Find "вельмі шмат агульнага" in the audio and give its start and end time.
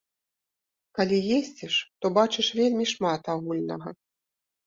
2.59-3.89